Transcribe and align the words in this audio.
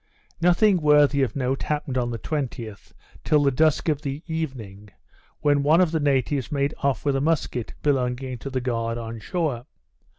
Nothing 0.41 0.77
worthy 0.81 1.21
of 1.21 1.35
note 1.35 1.61
happened 1.61 1.95
on 1.95 2.09
the 2.09 2.17
20th, 2.17 2.91
till 3.23 3.43
the 3.43 3.51
dusk 3.51 3.87
of 3.87 4.01
the 4.01 4.23
evening, 4.25 4.89
when 5.41 5.61
one 5.61 5.79
of 5.79 5.91
the 5.91 5.99
natives 5.99 6.51
made 6.51 6.73
off 6.79 7.05
with 7.05 7.15
a 7.15 7.21
musquet 7.21 7.75
belonging 7.83 8.39
to 8.39 8.49
the 8.49 8.61
guard 8.61 8.97
on 8.97 9.19
shore. 9.19 9.67